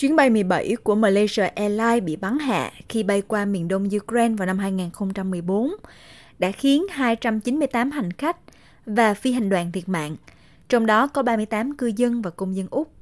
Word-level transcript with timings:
Chuyến 0.00 0.16
bay 0.16 0.30
17 0.30 0.76
của 0.82 0.94
Malaysia 0.94 1.42
Airlines 1.42 2.04
bị 2.04 2.16
bắn 2.16 2.38
hạ 2.38 2.72
khi 2.88 3.02
bay 3.02 3.22
qua 3.22 3.44
miền 3.44 3.68
đông 3.68 3.88
Ukraine 3.96 4.34
vào 4.34 4.46
năm 4.46 4.58
2014 4.58 5.70
đã 6.38 6.50
khiến 6.50 6.86
298 6.90 7.90
hành 7.90 8.12
khách 8.12 8.36
và 8.86 9.14
phi 9.14 9.32
hành 9.32 9.48
đoàn 9.48 9.72
thiệt 9.72 9.88
mạng, 9.88 10.16
trong 10.68 10.86
đó 10.86 11.06
có 11.06 11.22
38 11.22 11.76
cư 11.76 11.92
dân 11.96 12.22
và 12.22 12.30
công 12.30 12.56
dân 12.56 12.66
Úc. 12.70 12.92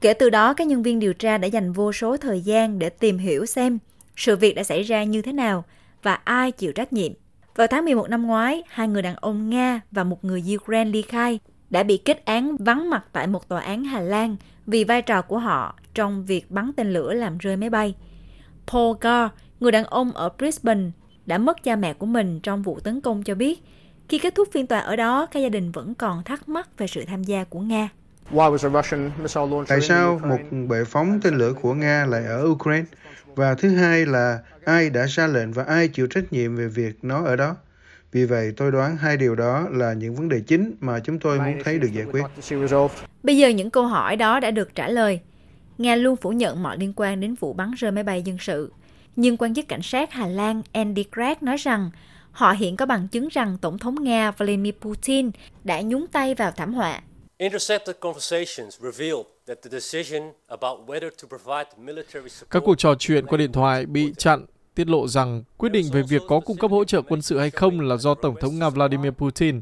Kể 0.00 0.14
từ 0.14 0.30
đó, 0.30 0.54
các 0.54 0.66
nhân 0.66 0.82
viên 0.82 0.98
điều 0.98 1.12
tra 1.12 1.38
đã 1.38 1.46
dành 1.46 1.72
vô 1.72 1.92
số 1.92 2.16
thời 2.16 2.40
gian 2.40 2.78
để 2.78 2.90
tìm 2.90 3.18
hiểu 3.18 3.46
xem 3.46 3.78
sự 4.16 4.36
việc 4.36 4.54
đã 4.54 4.62
xảy 4.62 4.82
ra 4.82 5.04
như 5.04 5.22
thế 5.22 5.32
nào 5.32 5.64
và 6.02 6.14
ai 6.14 6.52
chịu 6.52 6.72
trách 6.72 6.92
nhiệm. 6.92 7.12
Vào 7.54 7.66
tháng 7.66 7.84
11 7.84 8.10
năm 8.10 8.26
ngoái, 8.26 8.62
hai 8.68 8.88
người 8.88 9.02
đàn 9.02 9.16
ông 9.16 9.50
Nga 9.50 9.80
và 9.90 10.04
một 10.04 10.24
người 10.24 10.56
Ukraine 10.56 10.90
ly 10.90 11.02
khai 11.02 11.40
đã 11.70 11.82
bị 11.82 11.96
kết 11.96 12.24
án 12.24 12.56
vắng 12.56 12.90
mặt 12.90 13.04
tại 13.12 13.26
một 13.26 13.48
tòa 13.48 13.60
án 13.60 13.84
Hà 13.84 14.00
Lan 14.00 14.36
vì 14.66 14.84
vai 14.84 15.02
trò 15.02 15.22
của 15.22 15.38
họ 15.38 15.74
trong 15.98 16.24
việc 16.24 16.50
bắn 16.50 16.70
tên 16.76 16.92
lửa 16.92 17.12
làm 17.12 17.38
rơi 17.38 17.56
máy 17.56 17.70
bay. 17.70 17.94
Paul 18.66 18.96
Gar, 19.00 19.28
người 19.60 19.72
đàn 19.72 19.84
ông 19.84 20.12
ở 20.12 20.28
Brisbane, 20.38 20.90
đã 21.26 21.38
mất 21.38 21.62
cha 21.64 21.76
mẹ 21.76 21.94
của 21.94 22.06
mình 22.06 22.40
trong 22.40 22.62
vụ 22.62 22.80
tấn 22.80 23.00
công 23.00 23.22
cho 23.22 23.34
biết, 23.34 23.62
khi 24.08 24.18
kết 24.18 24.34
thúc 24.34 24.48
phiên 24.52 24.66
tòa 24.66 24.78
ở 24.78 24.96
đó, 24.96 25.26
các 25.26 25.40
gia 25.40 25.48
đình 25.48 25.72
vẫn 25.72 25.94
còn 25.94 26.22
thắc 26.24 26.48
mắc 26.48 26.78
về 26.78 26.86
sự 26.86 27.04
tham 27.04 27.24
gia 27.24 27.44
của 27.44 27.60
Nga. 27.60 27.88
Tại 29.68 29.80
sao 29.80 30.20
một 30.24 30.38
bệ 30.68 30.84
phóng 30.84 31.20
tên 31.22 31.34
lửa 31.34 31.52
của 31.62 31.74
Nga 31.74 32.06
lại 32.06 32.24
ở 32.24 32.44
Ukraine? 32.46 32.86
Và 33.34 33.54
thứ 33.54 33.68
hai 33.68 34.06
là 34.06 34.38
ai 34.64 34.90
đã 34.90 35.06
ra 35.06 35.26
lệnh 35.26 35.52
và 35.52 35.64
ai 35.64 35.88
chịu 35.88 36.06
trách 36.06 36.32
nhiệm 36.32 36.56
về 36.56 36.68
việc 36.68 36.98
nó 37.02 37.24
ở 37.24 37.36
đó? 37.36 37.56
Vì 38.12 38.24
vậy, 38.24 38.52
tôi 38.56 38.72
đoán 38.72 38.96
hai 38.96 39.16
điều 39.16 39.34
đó 39.34 39.66
là 39.70 39.92
những 39.92 40.14
vấn 40.14 40.28
đề 40.28 40.40
chính 40.40 40.74
mà 40.80 41.00
chúng 41.00 41.18
tôi 41.18 41.38
muốn 41.38 41.58
thấy 41.64 41.78
được 41.78 41.92
giải 41.92 42.04
quyết. 42.12 42.22
Bây 43.22 43.36
giờ 43.36 43.48
những 43.48 43.70
câu 43.70 43.86
hỏi 43.86 44.16
đó 44.16 44.40
đã 44.40 44.50
được 44.50 44.74
trả 44.74 44.88
lời. 44.88 45.20
Nga 45.78 45.96
luôn 45.96 46.16
phủ 46.16 46.30
nhận 46.30 46.62
mọi 46.62 46.78
liên 46.78 46.92
quan 46.96 47.20
đến 47.20 47.34
vụ 47.34 47.52
bắn 47.52 47.70
rơi 47.76 47.92
máy 47.92 48.04
bay 48.04 48.22
dân 48.22 48.38
sự. 48.40 48.72
Nhưng 49.16 49.36
quan 49.36 49.54
chức 49.54 49.68
cảnh 49.68 49.82
sát 49.82 50.12
Hà 50.12 50.26
Lan 50.26 50.62
Andy 50.72 51.04
Craig 51.14 51.36
nói 51.40 51.56
rằng 51.56 51.90
họ 52.32 52.52
hiện 52.52 52.76
có 52.76 52.86
bằng 52.86 53.08
chứng 53.08 53.28
rằng 53.28 53.58
Tổng 53.60 53.78
thống 53.78 54.04
Nga 54.04 54.30
Vladimir 54.30 54.74
Putin 54.74 55.30
đã 55.64 55.80
nhúng 55.80 56.06
tay 56.06 56.34
vào 56.34 56.50
thảm 56.50 56.74
họa. 56.74 57.00
Các 62.50 62.62
cuộc 62.64 62.74
trò 62.78 62.94
chuyện 62.98 63.26
qua 63.26 63.38
điện 63.38 63.52
thoại 63.52 63.86
bị 63.86 64.12
chặn 64.18 64.46
tiết 64.78 64.88
lộ 64.88 65.08
rằng 65.08 65.42
quyết 65.56 65.68
định 65.68 65.86
về 65.92 66.02
việc 66.02 66.22
có 66.28 66.40
cung 66.40 66.56
cấp 66.56 66.70
hỗ 66.70 66.84
trợ 66.84 67.02
quân 67.02 67.22
sự 67.22 67.38
hay 67.38 67.50
không 67.50 67.80
là 67.80 67.96
do 67.96 68.14
Tổng 68.14 68.34
thống 68.40 68.58
Nga 68.58 68.68
Vladimir 68.68 69.10
Putin. 69.10 69.60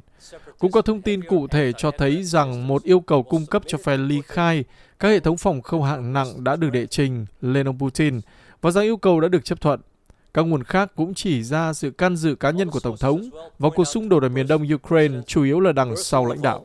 Cũng 0.58 0.72
có 0.72 0.82
thông 0.82 1.02
tin 1.02 1.24
cụ 1.24 1.46
thể 1.46 1.72
cho 1.78 1.90
thấy 1.90 2.24
rằng 2.24 2.66
một 2.66 2.82
yêu 2.82 3.00
cầu 3.00 3.22
cung 3.22 3.46
cấp 3.46 3.62
cho 3.66 3.78
phe 3.78 3.96
ly 3.96 4.20
khai 4.24 4.64
các 4.98 5.08
hệ 5.08 5.20
thống 5.20 5.36
phòng 5.36 5.62
không 5.62 5.82
hạng 5.82 6.12
nặng 6.12 6.44
đã 6.44 6.56
được 6.56 6.70
đệ 6.70 6.86
trình 6.86 7.26
lên 7.40 7.68
ông 7.68 7.78
Putin 7.78 8.20
và 8.60 8.70
rằng 8.70 8.84
yêu 8.84 8.96
cầu 8.96 9.20
đã 9.20 9.28
được 9.28 9.44
chấp 9.44 9.60
thuận. 9.60 9.80
Các 10.34 10.42
nguồn 10.42 10.62
khác 10.62 10.92
cũng 10.96 11.14
chỉ 11.14 11.42
ra 11.42 11.72
sự 11.72 11.90
can 11.90 12.16
dự 12.16 12.34
cá 12.34 12.50
nhân 12.50 12.70
của 12.70 12.80
Tổng 12.80 12.96
thống 12.96 13.30
vào 13.58 13.70
cuộc 13.70 13.84
xung 13.84 14.08
đột 14.08 14.22
ở 14.22 14.28
miền 14.28 14.46
đông 14.46 14.66
Ukraine, 14.74 15.18
chủ 15.26 15.44
yếu 15.44 15.60
là 15.60 15.72
đằng 15.72 15.96
sau 15.96 16.26
lãnh 16.26 16.42
đạo. 16.42 16.64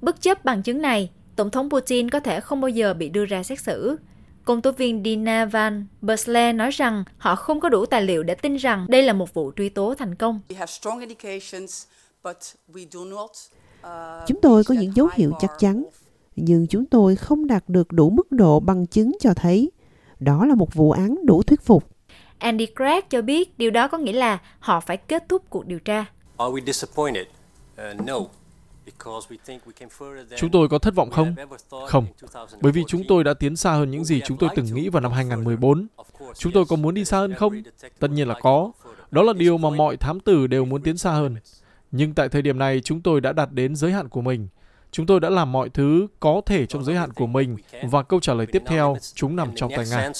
Bất 0.00 0.20
chấp 0.20 0.44
bằng 0.44 0.62
chứng 0.62 0.82
này, 0.82 1.10
Tổng 1.36 1.50
thống 1.50 1.70
Putin 1.70 2.10
có 2.10 2.20
thể 2.20 2.40
không 2.40 2.60
bao 2.60 2.68
giờ 2.68 2.94
bị 2.94 3.08
đưa 3.08 3.24
ra 3.24 3.42
xét 3.42 3.60
xử. 3.60 3.96
Công 4.44 4.62
tố 4.62 4.72
viên 4.72 5.02
Dina 5.04 5.44
Van 5.44 5.86
Bersle 6.00 6.52
nói 6.52 6.70
rằng 6.70 7.04
họ 7.18 7.36
không 7.36 7.60
có 7.60 7.68
đủ 7.68 7.86
tài 7.86 8.02
liệu 8.02 8.22
để 8.22 8.34
tin 8.34 8.56
rằng 8.56 8.86
đây 8.88 9.02
là 9.02 9.12
một 9.12 9.34
vụ 9.34 9.52
truy 9.56 9.68
tố 9.68 9.94
thành 9.94 10.14
công. 10.14 10.40
Chúng 14.26 14.40
tôi 14.42 14.64
có 14.64 14.74
những 14.74 14.92
dấu 14.94 15.08
hiệu 15.12 15.32
chắc 15.40 15.50
chắn, 15.58 15.84
nhưng 16.36 16.66
chúng 16.66 16.86
tôi 16.86 17.16
không 17.16 17.46
đạt 17.46 17.64
được 17.68 17.92
đủ 17.92 18.10
mức 18.10 18.32
độ 18.32 18.60
bằng 18.60 18.86
chứng 18.86 19.12
cho 19.20 19.34
thấy 19.34 19.70
đó 20.20 20.46
là 20.46 20.54
một 20.54 20.74
vụ 20.74 20.90
án 20.90 21.26
đủ 21.26 21.42
thuyết 21.42 21.60
phục. 21.62 21.84
Andy 22.38 22.66
Craig 22.66 23.04
cho 23.10 23.22
biết 23.22 23.58
điều 23.58 23.70
đó 23.70 23.88
có 23.88 23.98
nghĩa 23.98 24.12
là 24.12 24.38
họ 24.58 24.80
phải 24.80 24.96
kết 24.96 25.28
thúc 25.28 25.42
cuộc 25.50 25.66
điều 25.66 25.78
tra. 25.78 26.04
Are 26.36 26.52
we 26.52 26.64
disappointed? 26.66 27.26
Uh, 27.90 28.06
no. 28.06 28.18
Chúng 30.36 30.50
tôi 30.50 30.68
có 30.68 30.78
thất 30.78 30.94
vọng 30.94 31.10
không? 31.10 31.34
Không, 31.88 32.06
bởi 32.60 32.72
vì 32.72 32.82
chúng 32.88 33.02
tôi 33.08 33.24
đã 33.24 33.34
tiến 33.34 33.56
xa 33.56 33.72
hơn 33.72 33.90
những 33.90 34.04
gì 34.04 34.20
chúng 34.26 34.38
tôi 34.38 34.50
từng 34.56 34.66
nghĩ 34.74 34.88
vào 34.88 35.00
năm 35.00 35.12
2014. 35.12 35.86
Chúng 36.38 36.52
tôi 36.52 36.64
có 36.68 36.76
muốn 36.76 36.94
đi 36.94 37.04
xa 37.04 37.18
hơn 37.18 37.34
không? 37.34 37.62
Tất 37.98 38.10
nhiên 38.10 38.28
là 38.28 38.34
có. 38.42 38.72
Đó 39.10 39.22
là 39.22 39.32
điều 39.32 39.58
mà 39.58 39.70
mọi 39.70 39.96
thám 39.96 40.20
tử 40.20 40.46
đều 40.46 40.64
muốn 40.64 40.82
tiến 40.82 40.98
xa 40.98 41.10
hơn. 41.10 41.36
Nhưng 41.90 42.14
tại 42.14 42.28
thời 42.28 42.42
điểm 42.42 42.58
này, 42.58 42.80
chúng 42.80 43.00
tôi 43.00 43.20
đã 43.20 43.32
đạt 43.32 43.52
đến 43.52 43.76
giới 43.76 43.92
hạn 43.92 44.08
của 44.08 44.20
mình. 44.20 44.48
Chúng 44.92 45.06
tôi 45.06 45.20
đã 45.20 45.30
làm 45.30 45.52
mọi 45.52 45.68
thứ 45.68 46.06
có 46.20 46.40
thể 46.46 46.66
trong 46.66 46.84
giới 46.84 46.96
hạn 46.96 47.12
của 47.12 47.26
mình 47.26 47.56
và 47.82 48.02
câu 48.02 48.20
trả 48.20 48.34
lời 48.34 48.46
tiếp 48.46 48.62
theo, 48.66 48.96
chúng 49.14 49.36
nằm 49.36 49.50
trong 49.56 49.70
tay 49.76 49.84
Nga. 49.90 50.12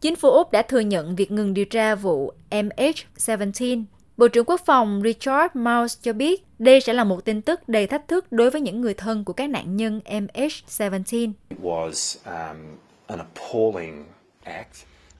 Chính 0.00 0.16
phủ 0.16 0.30
Úc 0.30 0.52
đã 0.52 0.62
thừa 0.62 0.80
nhận 0.80 1.16
việc 1.16 1.30
ngừng 1.30 1.54
điều 1.54 1.64
tra 1.64 1.94
vụ 1.94 2.32
MH17 2.50 3.84
Bộ 4.20 4.28
trưởng 4.28 4.44
Quốc 4.44 4.60
phòng 4.66 5.00
Richard 5.04 5.56
Miles 5.56 5.98
cho 6.02 6.12
biết 6.12 6.44
đây 6.58 6.80
sẽ 6.80 6.92
là 6.92 7.04
một 7.04 7.24
tin 7.24 7.42
tức 7.42 7.68
đầy 7.68 7.86
thách 7.86 8.08
thức 8.08 8.32
đối 8.32 8.50
với 8.50 8.60
những 8.60 8.80
người 8.80 8.94
thân 8.94 9.24
của 9.24 9.32
các 9.32 9.50
nạn 9.50 9.76
nhân 9.76 10.00
MH17. 10.04 11.32
Um, 12.24 13.22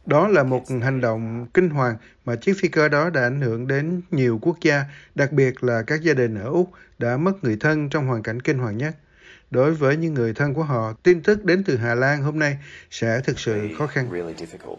đó 0.06 0.28
là 0.28 0.42
một 0.42 0.62
hành 0.82 1.00
động 1.00 1.46
kinh 1.54 1.70
hoàng 1.70 1.96
mà 2.24 2.36
chiếc 2.36 2.54
phi 2.58 2.68
cơ 2.68 2.88
đó 2.88 3.10
đã 3.10 3.22
ảnh 3.22 3.40
hưởng 3.40 3.66
đến 3.66 4.02
nhiều 4.10 4.38
quốc 4.42 4.56
gia, 4.60 4.84
đặc 5.14 5.32
biệt 5.32 5.64
là 5.64 5.82
các 5.86 6.02
gia 6.02 6.14
đình 6.14 6.34
ở 6.34 6.50
Úc 6.50 6.70
đã 6.98 7.16
mất 7.16 7.44
người 7.44 7.56
thân 7.60 7.88
trong 7.88 8.06
hoàn 8.06 8.22
cảnh 8.22 8.42
kinh 8.42 8.58
hoàng 8.58 8.78
nhất. 8.78 8.94
Đối 9.50 9.74
với 9.74 9.96
những 9.96 10.14
người 10.14 10.34
thân 10.34 10.54
của 10.54 10.62
họ, 10.62 10.92
tin 11.02 11.22
tức 11.22 11.44
đến 11.44 11.64
từ 11.66 11.76
Hà 11.76 11.94
Lan 11.94 12.22
hôm 12.22 12.38
nay 12.38 12.58
sẽ 12.90 13.20
thực 13.24 13.38
sự 13.38 13.68
khó 13.78 13.86
khăn. 13.86 14.10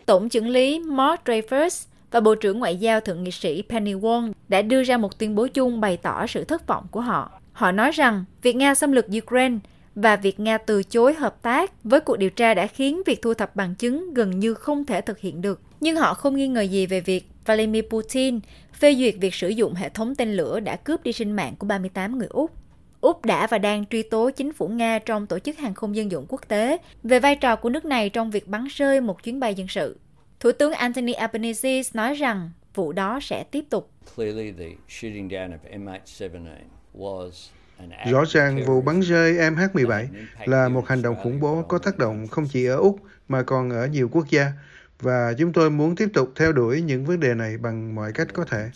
Tổng 0.06 0.30
trưởng 0.30 0.48
lý 0.48 0.80
Mark 0.80 1.22
Dreyfus 1.26 1.91
và 2.12 2.20
Bộ 2.20 2.36
trưởng 2.36 2.60
Ngoại 2.60 2.76
giao 2.76 3.00
Thượng 3.00 3.24
nghị 3.24 3.32
sĩ 3.32 3.64
Penny 3.70 3.94
Wong 3.94 4.32
đã 4.50 4.62
đưa 4.62 4.84
ra 4.84 4.98
một 4.98 5.20
tuyên 5.20 5.36
bố 5.36 5.48
chung 5.48 5.82
bày 5.82 5.98
tỏ 5.98 6.28
sự 6.28 6.44
thất 6.44 6.68
vọng 6.68 6.86
của 6.92 7.02
họ. 7.02 7.32
Họ 7.54 7.72
nói 7.72 7.92
rằng 7.92 8.26
việc 8.42 8.56
Nga 8.56 8.76
xâm 8.76 8.92
lược 8.92 9.06
Ukraine 9.18 9.58
và 9.96 10.16
việc 10.16 10.40
Nga 10.40 10.58
từ 10.58 10.84
chối 10.84 11.14
hợp 11.14 11.42
tác 11.42 11.84
với 11.84 12.00
cuộc 12.00 12.18
điều 12.18 12.30
tra 12.30 12.54
đã 12.54 12.68
khiến 12.68 13.02
việc 13.06 13.22
thu 13.22 13.34
thập 13.34 13.56
bằng 13.56 13.76
chứng 13.76 14.14
gần 14.14 14.40
như 14.40 14.54
không 14.54 14.86
thể 14.86 15.02
thực 15.02 15.20
hiện 15.20 15.42
được. 15.42 15.62
Nhưng 15.80 15.96
họ 15.96 16.14
không 16.14 16.36
nghi 16.36 16.48
ngờ 16.48 16.62
gì 16.62 16.86
về 16.86 17.00
việc 17.00 17.28
Vladimir 17.46 17.84
Putin 17.90 18.40
phê 18.74 18.96
duyệt 18.96 19.16
việc 19.20 19.34
sử 19.34 19.50
dụng 19.50 19.74
hệ 19.74 19.90
thống 19.90 20.16
tên 20.16 20.34
lửa 20.34 20.60
đã 20.60 20.76
cướp 20.76 21.04
đi 21.04 21.14
sinh 21.14 21.32
mạng 21.32 21.54
của 21.60 21.68
38 21.68 22.18
người 22.18 22.28
Úc. 22.28 22.52
Úc 23.02 23.26
đã 23.26 23.48
và 23.48 23.58
đang 23.58 23.86
truy 23.86 24.04
tố 24.04 24.30
chính 24.30 24.54
phủ 24.54 24.68
Nga 24.68 25.00
trong 25.00 25.28
Tổ 25.28 25.40
chức 25.40 25.58
Hàng 25.58 25.74
không 25.74 25.96
Dân 25.96 26.12
dụng 26.12 26.26
Quốc 26.30 26.42
tế 26.48 26.78
về 27.04 27.20
vai 27.20 27.36
trò 27.36 27.56
của 27.56 27.70
nước 27.70 27.86
này 27.86 28.10
trong 28.10 28.32
việc 28.32 28.48
bắn 28.48 28.68
rơi 28.70 29.02
một 29.02 29.24
chuyến 29.24 29.40
bay 29.40 29.56
dân 29.56 29.68
sự. 29.68 29.98
Thủ 30.42 30.52
tướng 30.52 30.74
Anthony 30.74 31.14
Albanese 31.14 31.82
nói 31.94 32.14
rằng 32.14 32.50
vụ 32.74 32.92
đó 32.92 33.20
sẽ 33.22 33.44
tiếp 33.44 33.66
tục. 33.70 33.92
Rõ 38.06 38.24
ràng 38.30 38.66
vụ 38.66 38.82
bắn 38.82 39.00
rơi 39.00 39.34
MH17 39.34 40.06
là 40.46 40.70
một 40.70 40.88
hành 40.88 41.02
động 41.02 41.16
khủng 41.24 41.40
bố 41.40 41.62
có 41.62 41.78
tác 41.78 41.98
động 41.98 42.28
không 42.28 42.48
chỉ 42.48 42.66
ở 42.66 42.76
Úc 42.76 43.00
mà 43.28 43.44
còn 43.44 43.70
ở 43.70 43.88
nhiều 43.88 44.10
quốc 44.12 44.26
gia 44.30 44.52
và 45.00 45.34
chúng 45.38 45.54
tôi 45.54 45.70
muốn 45.70 45.96
tiếp 45.96 46.08
tục 46.14 46.32
theo 46.36 46.52
đuổi 46.52 46.82
những 46.82 47.06
vấn 47.06 47.20
đề 47.20 47.34
này 47.34 47.58
bằng 47.58 47.96
mọi 47.96 48.12
cách 48.14 48.28
có 48.34 48.46
thể. 48.46 48.70